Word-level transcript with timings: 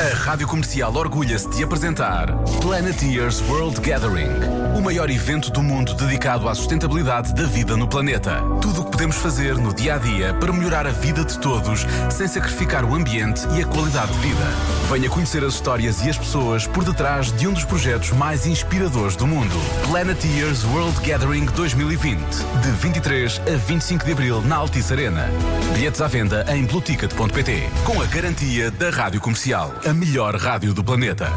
A 0.00 0.14
Rádio 0.14 0.46
Comercial 0.46 0.94
orgulha-se 0.94 1.48
de 1.48 1.64
apresentar 1.64 2.32
Planeteers 2.62 3.40
World 3.48 3.80
Gathering, 3.80 4.30
o 4.78 4.80
maior 4.80 5.10
evento 5.10 5.50
do 5.50 5.60
mundo 5.60 5.92
dedicado 5.94 6.48
à 6.48 6.54
sustentabilidade 6.54 7.34
da 7.34 7.42
vida 7.42 7.76
no 7.76 7.88
planeta. 7.88 8.40
Tudo 8.62 8.82
o 8.82 8.84
que 8.84 8.92
podemos 8.92 9.16
fazer 9.16 9.56
no 9.56 9.74
dia 9.74 9.96
a 9.96 9.98
dia 9.98 10.32
para 10.34 10.52
melhorar 10.52 10.86
a 10.86 10.92
vida 10.92 11.24
de 11.24 11.36
todos, 11.40 11.84
sem 12.10 12.28
sacrificar 12.28 12.84
o 12.84 12.94
ambiente 12.94 13.42
e 13.56 13.60
a 13.60 13.66
qualidade 13.66 14.12
de 14.12 14.18
vida. 14.18 14.44
Venha 14.88 15.10
conhecer 15.10 15.42
as 15.42 15.54
histórias 15.54 16.00
e 16.06 16.08
as 16.08 16.16
pessoas 16.16 16.64
por 16.64 16.84
detrás 16.84 17.32
de 17.32 17.48
um 17.48 17.52
dos 17.52 17.64
projetos 17.64 18.12
mais 18.12 18.46
inspiradores 18.46 19.16
do 19.16 19.26
mundo. 19.26 19.56
Planeteers 19.88 20.62
World 20.66 20.96
Gathering 21.04 21.46
2020, 21.46 22.20
de 22.62 22.70
23 22.70 23.42
a 23.52 23.56
25 23.56 24.04
de 24.04 24.12
abril 24.12 24.42
na 24.42 24.56
Altice 24.56 24.92
Arena. 24.92 25.28
Bilhetes 25.74 26.00
à 26.00 26.06
venda 26.06 26.46
em 26.54 26.64
blueticket.pt, 26.64 27.68
com 27.84 28.00
a 28.00 28.06
garantia 28.06 28.70
da 28.70 28.90
Rádio 28.90 29.20
Comercial, 29.20 29.74
a 29.88 29.94
melhor 29.94 30.36
rádio 30.36 30.74
do 30.74 30.84
planeta. 30.84 31.30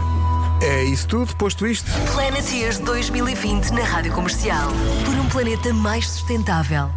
É 0.61 0.83
isso 0.83 1.07
tudo, 1.07 1.35
posto 1.35 1.65
isto. 1.65 1.89
Planeteers 2.13 2.79
2020 2.79 3.71
na 3.71 3.83
Rádio 3.83 4.11
Comercial. 4.13 4.69
Por 5.05 5.15
um 5.15 5.27
planeta 5.29 5.73
mais 5.73 6.07
sustentável. 6.07 6.89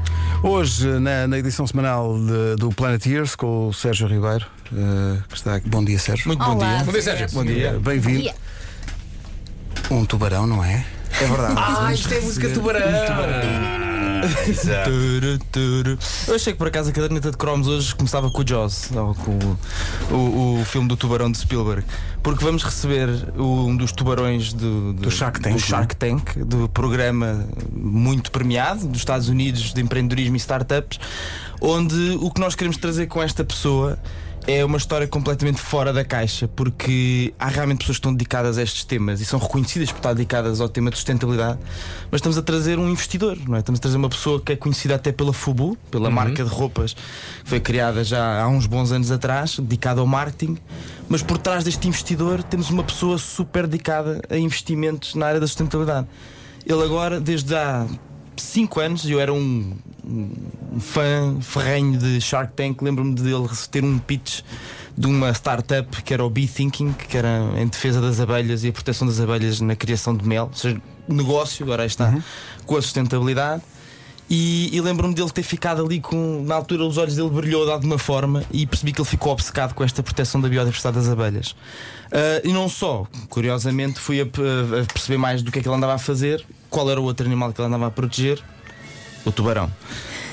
Hoje, 0.43 0.87
na, 1.01 1.27
na 1.27 1.39
edição 1.39 1.67
semanal 1.67 2.19
de- 2.19 2.57
do 2.57 2.69
Planeteers, 2.71 3.35
com 3.35 3.69
o 3.69 3.73
Sérgio 3.73 4.07
Ribeiro, 4.07 4.47
eh, 4.73 5.19
que 5.29 5.37
está 5.37 5.55
aqui. 5.55 5.69
Bom 5.69 5.83
dia, 5.83 5.99
Sérgio. 5.99 6.27
Muito 6.29 6.45
bom 6.45 6.57
Olá. 6.57 6.75
dia. 6.77 6.85
Bom 6.85 6.93
dia, 6.93 7.03
Sérgio. 7.03 7.29
Bom 7.33 7.45
dia, 7.45 7.81
bem-vindo. 7.83 8.21
dia. 8.23 8.35
Um 9.91 10.05
tubarão, 10.05 10.47
não 10.47 10.63
é? 10.63 10.85
É 11.21 11.27
verdade. 11.27 11.55
Ah, 11.57 11.93
isto 11.93 12.13
é 12.13 12.21
música 12.21 12.49
tubarão. 12.51 12.81
Turu, 12.83 13.84
turu. 15.51 15.99
Eu 16.29 16.35
achei 16.35 16.53
que 16.53 16.59
por 16.59 16.69
acaso 16.69 16.91
a 16.91 16.93
caderneta 16.93 17.31
de 17.31 17.37
cromos 17.37 17.67
hoje 17.69 17.95
começava 17.95 18.31
com 18.31 18.43
o 18.43 18.47
Jaws, 18.47 18.91
ou 18.93 19.15
com 19.15 19.39
o, 20.11 20.15
o, 20.15 20.61
o 20.61 20.65
filme 20.65 20.89
do 20.89 20.97
tubarão 20.97 21.31
de 21.31 21.39
Spielberg, 21.39 21.85
porque 22.23 22.45
vamos 22.45 22.63
receber 22.63 23.09
um 23.37 23.77
dos 23.77 23.93
tubarões 23.93 24.53
do, 24.53 24.93
Do 24.95 25.11
Shark 25.11 25.41
Tank, 25.41 25.55
do, 25.55 25.61
Shark 25.61 25.97
Tank, 25.97 26.39
do 26.39 26.69
programa 26.69 27.47
muito 27.73 28.31
premiado 28.31 28.87
dos 28.87 28.99
Estados 28.99 29.29
Unidos 29.29 29.73
de 29.73 29.81
empreendedorismo 29.81 30.37
e 30.37 30.39
startups, 30.39 30.99
onde 31.61 32.19
o 32.21 32.31
que 32.31 32.41
nós 32.41 32.55
queremos 32.55 32.77
trazer 32.77 33.07
com 33.07 33.23
esta 33.23 33.45
pessoa 33.45 33.99
é 34.47 34.65
uma 34.65 34.77
história 34.77 35.07
completamente 35.09 35.61
fora 35.61 35.93
da 35.93 36.05
caixa, 36.05 36.47
porque 36.47 37.33
há 37.39 37.49
realmente 37.49 37.79
pessoas 37.79 37.97
que 37.97 38.01
estão 38.01 38.13
dedicadas 38.13 38.59
a 38.59 38.63
estes 38.63 38.85
temas 38.85 39.21
e 39.21 39.25
são 39.25 39.39
reconhecidas 39.39 39.91
por 39.91 39.99
estar 39.99 40.13
dedicadas 40.13 40.61
ao 40.61 40.69
tema 40.69 40.91
de 40.91 40.97
sustentabilidade, 40.97 41.59
mas 42.11 42.19
estamos 42.19 42.37
a 42.37 42.43
trazer 42.43 42.79
um 42.79 42.89
investidor, 42.91 43.39
não 43.49 43.57
é? 43.57 43.61
Estamos 43.61 43.79
a 43.79 43.83
trazer 43.83 43.97
uma 43.97 44.09
pessoa 44.09 44.41
que 44.41 44.53
é 44.53 44.57
conhecida 44.57 44.97
até 44.97 45.13
pela 45.13 45.33
Fubu, 45.33 45.79
pela 45.91 46.11
marca 46.11 46.45
de 46.45 46.51
roupas 46.51 46.93
que 46.95 47.49
foi 47.49 47.61
criada 47.61 48.05
já 48.05 48.43
há 48.43 48.49
uns 48.49 48.67
bons 48.67 48.93
anos 48.93 49.11
atrás, 49.11 49.59
dedicada 49.59 50.01
ao 50.01 50.07
marketing, 50.07 50.59
mas 51.09 51.23
por 51.23 51.39
trás 51.39 51.65
deste 51.65 51.89
investidor 51.89 52.43
temos 52.43 52.69
uma 52.69 52.85
pessoa 52.85 53.17
super 53.17 53.67
dedicada 53.67 54.21
a 54.29 54.37
investimentos 54.37 55.15
na 55.15 55.27
área 55.27 55.41
da 55.41 55.47
sustentabilidade. 55.47 56.07
Ele 56.67 56.83
agora, 56.83 57.21
desde 57.21 57.55
há 57.55 57.87
5 58.37 58.81
anos, 58.81 59.09
eu 59.09 59.21
era 59.21 59.33
um, 59.33 59.77
um 60.05 60.81
fã 60.81 61.39
ferrenho 61.41 61.99
de 61.99 62.21
Shark 62.21 62.53
Tank. 62.55 62.83
Lembro-me 62.83 63.15
dele 63.15 63.49
ter 63.71 63.85
um 63.85 63.99
pitch 63.99 64.41
de 64.97 65.07
uma 65.07 65.31
startup 65.33 66.03
que 66.03 66.15
era 66.15 66.25
o 66.25 66.31
Bee 66.31 66.47
Thinking, 66.47 66.93
que 66.93 67.17
era 67.17 67.41
em 67.57 67.67
defesa 67.67 68.01
das 68.01 68.21
abelhas 68.21 68.65
e 68.65 68.69
a 68.69 68.73
proteção 68.73 69.07
das 69.07 69.21
abelhas 69.21 69.61
na 69.61 69.75
criação 69.75 70.17
de 70.17 70.27
mel, 70.27 70.49
ou 70.53 70.57
seja, 70.57 70.81
negócio, 71.09 71.65
agora 71.65 71.85
está, 71.85 72.17
com 72.65 72.77
a 72.77 72.83
sustentabilidade. 72.83 73.63
E, 74.31 74.75
e 74.75 74.81
lembro-me 74.81 75.15
dele 75.15 75.29
ter 75.31 75.43
ficado 75.43 75.85
ali 75.85 76.01
com. 76.01 76.43
Na 76.47 76.55
altura, 76.55 76.85
os 76.85 76.97
olhos 76.97 77.15
dele 77.15 77.29
brilhou 77.29 77.67
de 77.67 77.73
alguma 77.73 77.99
forma 77.99 78.43
e 78.51 78.67
percebi 78.67 78.91
que 78.91 79.01
ele 79.01 79.09
ficou 79.09 79.33
obcecado 79.33 79.75
com 79.75 79.85
esta 79.85 80.03
proteção 80.03 80.41
da 80.41 80.49
biodiversidade 80.49 80.97
das 80.97 81.09
abelhas. 81.09 81.55
Ah, 82.11 82.41
e 82.43 82.53
não 82.53 82.69
só, 82.69 83.07
curiosamente, 83.29 84.01
fui 84.01 84.21
a, 84.21 84.25
a 84.25 84.85
perceber 84.93 85.19
mais 85.19 85.43
do 85.43 85.53
que 85.53 85.59
é 85.59 85.63
que 85.63 85.69
ele 85.69 85.77
andava 85.77 85.95
a 85.95 85.99
fazer, 85.99 86.45
qual 86.75 86.91
era 86.91 87.01
o 87.01 87.05
outro 87.05 87.25
animal 87.25 87.53
que 87.53 87.61
ele 87.61 87.69
andava 87.69 87.87
a 87.87 87.91
proteger, 87.91 88.43
o 89.25 89.31
tubarão. 89.31 89.71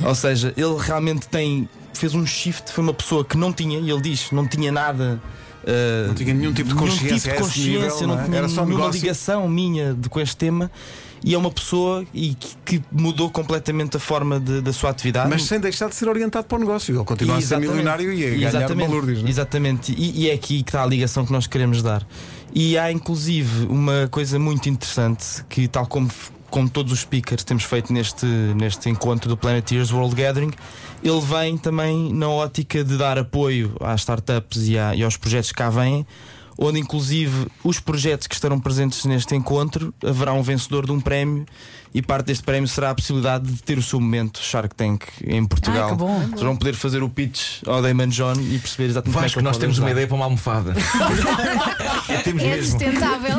Ou 0.03 0.15
seja, 0.15 0.51
ele 0.57 0.75
realmente 0.79 1.27
tem. 1.29 1.69
Fez 1.93 2.13
um 2.15 2.25
shift, 2.25 2.71
foi 2.71 2.83
uma 2.83 2.93
pessoa 2.93 3.23
que 3.25 3.37
não 3.37 3.51
tinha, 3.53 3.79
e 3.79 3.89
ele 3.89 4.01
diz, 4.01 4.31
não 4.31 4.47
tinha 4.47 4.71
nada. 4.71 5.21
ah, 5.65 6.07
Não 6.07 6.13
tinha 6.15 6.33
nenhum 6.33 6.53
tipo 6.53 6.69
de 6.69 6.75
nenhum 6.75 6.87
consciência 6.87 7.31
tipo 7.31 7.35
de 7.35 7.49
consciência, 7.49 7.89
nível, 7.91 8.07
não 8.07 8.19
é? 8.19 8.23
tinha 8.25 8.37
Era 8.37 8.49
só 8.49 8.61
nenhuma 8.65 8.79
negócio. 8.85 9.01
ligação 9.01 9.47
minha 9.47 9.93
de, 9.93 10.09
com 10.09 10.19
este 10.19 10.35
tema. 10.37 10.71
E 11.23 11.35
é 11.35 11.37
uma 11.37 11.51
pessoa 11.51 12.03
e 12.15 12.33
que, 12.33 12.55
que 12.79 12.83
mudou 12.91 13.29
completamente 13.29 13.95
a 13.95 13.99
forma 13.99 14.39
de- 14.39 14.59
da 14.59 14.73
sua 14.73 14.89
atividade. 14.89 15.29
Mas 15.29 15.43
sem 15.43 15.59
deixar 15.59 15.87
de 15.87 15.93
ser 15.93 16.09
orientado 16.09 16.47
para 16.47 16.55
o 16.55 16.59
negócio. 16.59 16.95
Ele 16.95 17.03
continua 17.05 17.37
a 17.37 17.41
ser 17.41 17.59
milionário 17.59 18.11
e 18.11 18.25
a 18.25 18.29
ganhar 18.31 18.47
Exatamente. 18.49 18.87
balúrdios. 18.87 19.19
não 19.19 19.27
é? 19.27 19.29
Exatamente, 19.29 19.91
e, 19.95 20.21
e 20.23 20.29
é 20.31 20.33
aqui 20.33 20.63
que 20.63 20.69
está 20.69 20.81
a 20.81 20.85
ligação 20.87 21.23
que 21.23 21.31
nós 21.31 21.45
queremos 21.45 21.83
dar. 21.83 22.03
E 22.55 22.75
há 22.75 22.91
inclusive 22.91 23.67
uma 23.67 24.07
coisa 24.09 24.39
muito 24.39 24.67
interessante 24.67 25.43
que, 25.47 25.67
tal 25.67 25.85
como, 25.85 26.09
como 26.51 26.69
todos 26.69 26.91
os 26.93 26.99
speakers 26.99 27.43
temos 27.43 27.63
feito 27.63 27.91
neste, 27.91 28.25
neste 28.25 28.89
encontro 28.89 29.27
do 29.29 29.35
Planeteers 29.37 29.91
World 29.91 30.13
Gathering, 30.15 30.51
ele 31.03 31.21
vem 31.21 31.57
também 31.57 32.13
na 32.13 32.29
ótica 32.29 32.83
de 32.83 32.97
dar 32.97 33.17
apoio 33.17 33.75
às 33.79 34.01
startups 34.01 34.67
e, 34.67 34.77
à- 34.77 34.93
e 34.93 35.01
aos 35.03 35.17
projetos 35.17 35.49
que 35.51 35.57
cá 35.57 35.69
vêm. 35.69 36.05
Onde, 36.57 36.79
inclusive, 36.79 37.47
os 37.63 37.79
projetos 37.79 38.27
que 38.27 38.35
estarão 38.35 38.59
presentes 38.59 39.05
neste 39.05 39.35
encontro 39.35 39.93
haverá 40.05 40.33
um 40.33 40.41
vencedor 40.43 40.85
de 40.85 40.91
um 40.91 40.99
prémio, 40.99 41.45
e 41.93 42.01
parte 42.01 42.27
deste 42.27 42.43
prémio 42.45 42.67
será 42.69 42.91
a 42.91 42.95
possibilidade 42.95 43.51
de 43.51 43.61
ter 43.63 43.77
o 43.77 43.81
seu 43.83 43.99
momento 43.99 44.39
Shark 44.41 44.73
Tank 44.75 45.03
em 45.25 45.43
Portugal. 45.45 45.85
Ai, 45.85 45.91
que 45.91 45.97
bom. 45.97 46.19
Vocês 46.29 46.41
vão 46.41 46.55
poder 46.55 46.73
fazer 46.73 47.03
o 47.03 47.09
pitch 47.09 47.63
ao 47.67 47.81
Damon 47.81 48.07
John 48.07 48.33
e 48.39 48.57
perceber 48.59 48.85
exatamente 48.89 49.13
como 49.13 49.25
é 49.25 49.27
que 49.29 49.35
Vasco, 49.35 49.41
nós 49.41 49.57
temos 49.57 49.77
uma 49.77 49.87
ajudar. 49.87 49.91
ideia 49.91 50.07
para 50.07 50.15
uma 50.15 50.25
almofada. 50.25 50.73
temos 52.23 52.43
É 52.43 52.47
mesmo. 52.55 52.71
sustentável. 52.79 53.35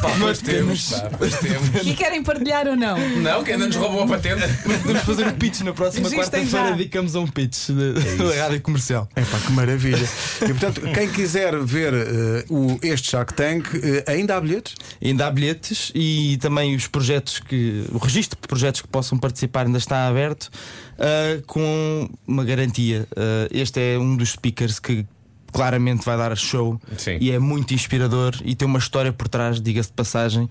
Pá, 0.00 0.10
pois 0.18 0.38
temos, 0.42 0.90
pá, 0.90 1.08
temos. 1.40 1.86
E 1.86 1.94
querem 1.94 2.22
partilhar 2.22 2.66
ou 2.66 2.76
não? 2.76 2.96
Não, 3.18 3.44
que 3.44 3.52
ainda 3.52 3.66
nos 3.66 3.76
roubou 3.76 4.02
a 4.02 4.06
patente. 4.08 4.42
Podemos 4.82 5.02
fazer 5.02 5.26
o 5.28 5.32
pitch 5.34 5.60
na 5.60 5.72
próxima 5.72 6.10
quarta-feira. 6.10 6.72
Dedicamos 6.72 7.14
a 7.14 7.20
um 7.20 7.26
pitch 7.26 7.68
de- 7.68 7.92
da 8.16 8.42
rádio 8.42 8.60
comercial. 8.62 9.08
É 9.14 9.22
pá, 9.22 9.38
que 9.38 9.52
maravilha. 9.52 10.08
E 10.42 10.46
portanto, 10.48 10.80
quem 10.92 11.08
quiser 11.08 11.54
ver 11.72 11.94
eh, 11.94 12.44
o, 12.48 12.78
este 12.82 13.10
Shark 13.10 13.34
Tank, 13.34 13.66
eh, 13.74 14.04
ainda 14.06 14.36
há 14.36 14.40
bilhetes? 14.40 14.74
Ainda 15.02 15.26
há 15.26 15.30
bilhetes 15.30 15.90
e 15.94 16.38
também 16.40 16.76
os 16.76 16.86
projetos 16.86 17.40
que. 17.40 17.84
O 17.90 17.98
registro 17.98 18.38
de 18.40 18.46
projetos 18.46 18.82
que 18.82 18.88
possam 18.88 19.18
participar 19.18 19.66
ainda 19.66 19.78
está 19.78 20.06
aberto 20.06 20.50
ah, 20.98 21.42
com 21.46 22.08
uma 22.26 22.44
garantia. 22.44 23.06
Este 23.50 23.80
é 23.80 23.98
um 23.98 24.16
dos 24.16 24.30
speakers 24.32 24.78
que 24.78 25.06
claramente 25.52 26.04
vai 26.04 26.16
dar 26.16 26.36
show 26.36 26.80
Sim. 26.96 27.18
e 27.20 27.30
é 27.30 27.38
muito 27.38 27.74
inspirador 27.74 28.34
e 28.44 28.54
tem 28.54 28.66
uma 28.66 28.78
história 28.78 29.12
por 29.12 29.28
trás, 29.28 29.60
diga-se 29.60 29.90
de 29.90 29.94
passagem, 29.94 30.48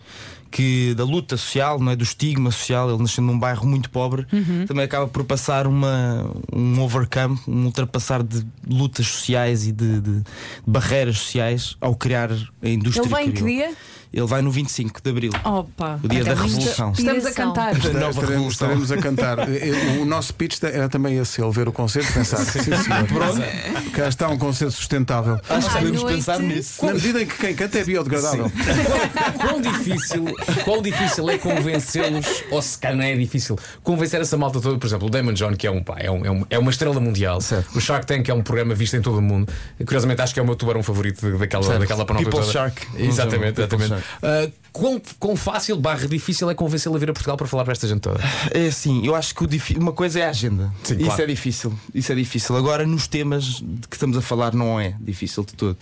que 0.52 0.94
da 0.94 1.04
luta 1.04 1.38
social, 1.38 1.80
não 1.80 1.92
é? 1.92 1.96
do 1.96 2.04
estigma 2.04 2.52
social, 2.52 2.90
ele 2.90 3.02
nasceu 3.02 3.24
num 3.24 3.40
bairro 3.40 3.66
muito 3.66 3.90
pobre, 3.90 4.28
também 4.68 4.84
acaba 4.84 5.08
por 5.08 5.24
passar 5.24 5.66
uma, 5.66 6.30
um 6.54 6.80
overcome, 6.82 7.40
um 7.48 7.66
ultrapassar 7.66 8.22
de 8.22 8.46
lutas 8.68 9.08
sociais 9.08 9.66
e 9.66 9.72
de, 9.72 10.02
de 10.02 10.24
barreiras 10.68 11.18
sociais 11.18 11.76
ao 11.82 11.96
criar 11.96 12.30
a 12.32 12.70
indústria. 12.70 13.04
Ele 13.04 13.10
vai 13.10 13.26
em 13.26 13.32
que 13.32 13.44
dia? 13.44 13.72
Ele 14.14 14.26
vai 14.26 14.42
no 14.42 14.52
25 14.52 15.02
de 15.02 15.10
Abril. 15.10 15.32
Opa! 15.44 16.00
O 16.04 16.08
dia 16.08 16.24
da 16.24 16.34
Revolução. 16.34 16.92
Estamos 16.92 17.26
a 17.26 17.32
cantar. 17.32 17.74
Nova 17.74 17.78
estaremos, 17.88 18.16
revolução. 18.18 18.50
estaremos 18.50 18.92
a 18.92 18.98
cantar. 18.98 19.38
Eh, 19.52 20.00
O 20.02 20.06
nosso 20.06 20.34
pitch 20.34 20.62
era 20.64 20.90
também 20.90 21.18
esse: 21.18 21.42
ele 21.42 21.52
ver 21.52 21.68
o 21.68 21.72
concerto 21.72 22.10
e 22.10 22.14
pensar, 22.14 22.38
sim, 22.38 22.60
senhor. 22.62 22.82
Cá 23.94 24.08
está 24.08 24.28
um 24.30 24.38
concerto 24.38 24.74
sustentável. 24.74 25.40
Acho 25.50 25.70
que 25.70 25.76
podemos 25.78 26.04
pensar 26.04 26.40
nisso. 26.40 26.86
Na 26.86 26.94
medida 26.94 27.22
em 27.22 27.26
que 27.26 27.38
quem 27.38 27.56
canta 27.56 27.80
é 27.80 27.84
biodegradável. 27.84 28.52
Quão 29.40 29.62
difícil, 29.62 30.26
quão 30.66 30.82
difícil 30.82 31.30
é 31.30 31.38
convencê-los, 31.38 32.44
ou 32.52 32.62
se 32.62 32.78
calhar 32.78 32.98
não 32.98 33.04
é 33.04 33.16
difícil, 33.16 33.58
convencer 33.84 34.22
essa 34.22 34.38
malta 34.38 34.60
toda, 34.62 34.78
por 34.78 34.86
exemplo, 34.88 35.08
o 35.08 35.10
Damon 35.10 35.34
John, 35.34 35.54
que 35.56 35.66
é, 35.68 35.72
um, 35.72 35.84
pá, 35.84 35.96
é, 36.00 36.10
um- 36.12 36.26
é 36.26 36.32
um- 36.32 36.46
é 36.50 36.60
uma 36.60 36.70
estrela 36.72 37.00
mundial, 37.00 37.42
Certo. 37.42 37.76
o 37.78 37.82
Shark 37.82 38.06
Tank 38.06 38.28
é 38.30 38.34
um 38.34 38.42
programa 38.42 38.74
visto 38.76 38.96
em 38.96 39.02
todo 39.02 39.18
o 39.18 39.22
mundo. 39.22 39.52
Curiosamente, 39.80 40.22
acho 40.22 40.34
que 40.34 40.40
é 40.40 40.44
o 40.44 40.46
meu 40.46 40.56
tubarão 40.56 40.84
favorito 40.84 41.38
daquela, 41.38 41.64
Certo. 41.64 41.80
daquela 41.80 42.06
panóplia 42.06 42.30
People 42.30 42.40
toda. 42.46 42.52
Shark. 42.52 42.88
Exatamente, 42.98 43.60
exatamente. 43.62 44.01
Ah, 44.24 44.50
quão, 44.72 45.02
quão 45.20 45.36
fácil, 45.36 45.76
barra 45.78 46.08
difícil 46.08 46.50
é 46.50 46.56
convencê-lo 46.56 46.96
a 46.96 47.00
vir 47.00 47.10
a 47.10 47.14
Portugal 47.14 47.36
para 47.38 47.48
falar 47.48 47.64
para 47.64 47.74
esta 47.74 47.88
gente 47.88 48.00
toda? 48.02 48.20
É 48.52 48.68
assim, 48.68 49.06
eu 49.06 49.16
acho 49.16 49.34
que 49.36 49.46
uma 49.78 49.92
coisa 49.92 50.20
é 50.20 50.26
a 50.26 50.30
agenda. 50.30 50.74
Sim, 50.84 50.96
Isso 50.96 51.06
claro. 51.06 51.22
é 51.24 51.26
difícil. 51.26 51.80
Isso 51.94 52.12
é 52.12 52.16
difícil. 52.16 52.56
Agora, 52.56 52.86
nos 52.86 53.08
temas 53.08 53.44
de 53.62 53.88
que 53.90 53.96
estamos 53.96 54.18
a 54.18 54.22
falar, 54.22 54.54
não 54.54 54.80
é 54.80 54.96
difícil 55.00 55.44
de 55.44 55.54
todo. 55.54 55.78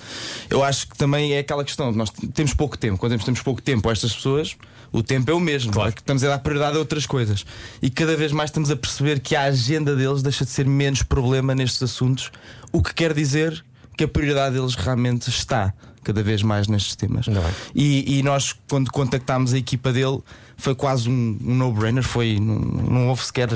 Eu 0.49 0.63
acho 0.63 0.87
que 0.87 0.97
também 0.97 1.33
é 1.33 1.39
aquela 1.39 1.63
questão: 1.63 1.91
nós 1.91 2.09
temos 2.33 2.53
pouco 2.53 2.77
tempo. 2.77 2.97
Quando 2.97 3.11
temos- 3.11 3.25
temos 3.25 3.41
pouco 3.41 3.61
tempo 3.61 3.87
a 3.89 3.91
estas 3.91 4.13
pessoas, 4.15 4.55
o 4.91 5.03
tempo 5.03 5.29
é 5.29 5.33
o 5.33 5.39
mesmo. 5.39 5.71
Claro. 5.71 5.89
É 5.89 5.91
que 5.91 6.01
estamos 6.01 6.23
a 6.23 6.29
dar 6.29 6.39
prioridade 6.39 6.75
a 6.75 6.79
outras 6.79 7.05
coisas. 7.05 7.45
E 7.81 7.89
cada 7.89 8.15
vez 8.17 8.31
mais 8.31 8.49
estamos 8.49 8.71
a 8.71 8.75
perceber 8.75 9.19
que 9.19 9.35
a 9.35 9.43
agenda 9.43 9.95
deles 9.95 10.23
deixa 10.23 10.43
de 10.43 10.51
ser 10.51 10.65
menos 10.65 11.03
problema 11.03 11.53
nestes 11.53 11.83
assuntos, 11.83 12.31
o 12.71 12.81
que 12.81 12.93
quer 12.93 13.13
dizer 13.13 13.63
que 13.95 14.03
a 14.03 14.07
prioridade 14.07 14.55
deles 14.55 14.75
realmente 14.75 15.29
está 15.29 15.73
cada 16.09 16.23
vez 16.23 16.41
mais 16.41 16.67
nestes 16.67 16.95
temas. 16.95 17.27
E, 17.75 18.17
e 18.19 18.23
nós, 18.23 18.55
quando 18.67 18.91
contactámos 18.91 19.53
a 19.53 19.57
equipa 19.59 19.91
dele, 19.93 20.19
foi 20.57 20.73
quase 20.73 21.07
um, 21.09 21.37
um 21.45 21.53
no-brainer. 21.55 22.03
Foi, 22.03 22.39
não, 22.39 22.55
não 22.59 23.07
houve 23.09 23.23
sequer 23.23 23.49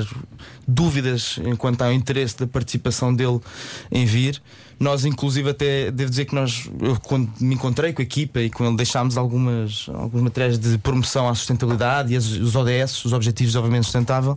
dúvidas 0.66 1.38
enquanto 1.44 1.82
ao 1.82 1.92
interesse 1.92 2.38
da 2.38 2.46
participação 2.46 3.14
dele 3.14 3.40
em 3.90 4.04
vir. 4.06 4.40
Nós, 4.80 5.04
inclusive, 5.04 5.50
até 5.50 5.88
devo 5.92 6.10
dizer 6.10 6.24
que 6.24 6.34
nós, 6.34 6.68
eu, 6.80 6.96
quando 7.00 7.30
me 7.40 7.54
encontrei 7.54 7.92
com 7.92 8.02
a 8.02 8.04
equipa 8.04 8.40
e 8.40 8.50
com 8.50 8.66
ele, 8.66 8.76
deixámos 8.76 9.16
algumas, 9.16 9.86
alguns 9.94 10.20
materiais 10.22 10.58
de 10.58 10.76
promoção 10.78 11.28
à 11.28 11.34
sustentabilidade 11.34 12.12
e 12.12 12.16
as- 12.16 12.26
os 12.26 12.56
ODS, 12.56 13.04
os 13.04 13.12
Objetivos 13.12 13.52
de 13.52 13.56
Desenvolvimento 13.56 13.84
Sustentável, 13.84 14.36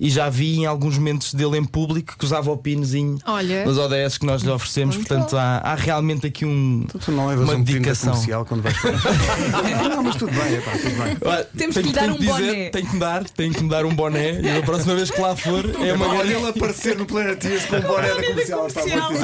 e 0.00 0.10
já 0.10 0.28
vi 0.28 0.56
em 0.56 0.66
alguns 0.66 0.98
momentos 0.98 1.32
dele 1.32 1.56
em 1.56 1.64
público 1.64 2.16
que 2.18 2.24
usava 2.24 2.50
o 2.50 2.56
pinozinho 2.58 3.16
Olha. 3.24 3.64
dos 3.64 3.78
ODS 3.78 4.18
que 4.18 4.26
nós 4.26 4.42
lhe 4.42 4.50
oferecemos. 4.50 4.96
Portanto, 4.96 5.36
há, 5.36 5.58
há 5.58 5.74
realmente 5.76 6.26
aqui 6.26 6.44
um, 6.44 6.84
levas 7.28 7.46
uma 7.56 7.62
um 7.62 7.64
dedicação. 7.64 8.12
comercial 8.12 8.44
quando 8.44 8.62
vais 8.62 8.76
não, 9.82 9.88
não, 9.88 10.02
mas 10.02 10.16
tudo 10.16 10.32
bem, 10.32 10.54
epá, 10.54 10.70
tudo 10.72 11.02
bem. 11.02 11.16
Olha, 11.24 11.44
Temos 11.56 11.74
tenho- 11.74 11.86
que 11.86 11.92
lhe 11.92 11.92
dar 11.92 12.10
um 12.10 12.18
dizer, 12.18 12.32
boné. 12.32 12.70
Tenho 12.70 12.86
que 12.86 12.92
me 12.94 13.00
dar, 13.00 13.24
tenho 13.24 13.54
que 13.54 13.62
me 13.62 13.68
dar 13.70 13.84
um 13.86 13.94
boné 13.94 14.40
e 14.40 14.58
a 14.58 14.62
próxima 14.62 14.94
vez 14.94 15.10
que 15.10 15.20
lá 15.20 15.34
for 15.36 15.64
é 15.84 15.92
uma 15.92 16.06
Olha 16.08 16.32
ele 16.32 16.48
aparecer 16.48 16.96
no 16.96 17.06
Planet 17.06 17.42
Ears 17.44 17.64
com 17.66 17.76
o 17.76 17.82
boné 17.82 18.08
da 18.08 18.22
comercial. 18.22 18.66
Está 18.66 18.80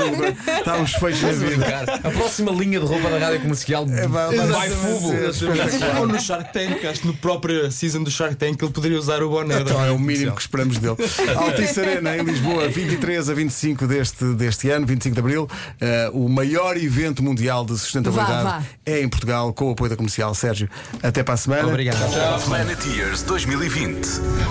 muito 0.07 0.53
está 0.59 0.77
uns 0.77 0.93
feitos 0.95 1.23
na 1.23 1.33
vida. 1.33 1.67
A 2.05 2.11
próxima 2.11 2.51
linha 2.53 2.81
de 2.81 2.87
roupa 2.87 3.09
da 3.11 3.19
rádio 3.19 3.41
comercial 3.41 3.87
É, 3.91 4.07
vai- 4.07 4.71
fubo. 4.71 5.15
espetacular. 5.15 6.01
Ou 6.01 6.07
no 6.07 6.21
Shark 6.21 6.53
Tank, 6.53 6.85
acho 6.87 7.01
que 7.01 7.07
no 7.07 7.15
próprio 7.15 7.71
season 7.71 8.03
do 8.03 8.11
Shark 8.11 8.37
Tank 8.37 8.61
ele 8.63 8.73
poderia 8.73 8.99
usar 8.99 9.23
o 9.23 9.29
boné. 9.31 9.55
da 9.57 9.61
Então 9.63 9.85
é 9.85 9.91
o 9.91 9.99
mínimo 9.99 10.33
que 10.35 10.41
esperamos 10.41 10.79
dele. 10.79 10.97
Altice 11.37 11.81
Arena 11.81 12.17
em 12.17 12.23
Lisboa, 12.25 12.69
23 12.69 13.29
a 13.31 13.35
25 13.35 13.87
deste, 13.87 14.25
deste 14.35 14.71
ano, 14.71 14.87
25 14.87 15.15
de 15.15 15.21
Abril. 15.21 15.49
Eh, 15.81 16.11
o 16.13 16.29
maior 16.29 16.77
evento 16.77 17.23
mundial 17.23 17.65
de 17.65 17.73
sustentabilidade 17.79 18.12
Vá, 18.13 18.43
vá. 18.43 18.63
é 18.85 19.01
em 19.01 19.09
Portugal, 19.09 19.53
com 19.53 19.69
o 19.69 19.73
apoio 19.73 19.91
da 19.91 19.97
comercial. 19.97 20.35
Sérgio, 20.35 20.69
até 21.03 21.23
para 21.23 21.35
a 21.35 21.37
semana. 21.37 21.69
Obrigado. 21.69 21.99
Planet 22.45 22.85
Years 22.87 23.23
2020. 23.23 24.09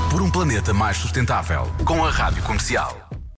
Por 0.10 0.22
um 0.22 0.30
planeta 0.30 0.74
mais 0.74 0.98
sustentável. 0.98 1.72
Com 1.86 2.06
a 2.06 2.10
Rádio 2.10 2.44
Comercial. 2.44 3.11